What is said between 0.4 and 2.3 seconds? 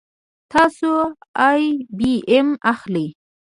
تاسو آی بي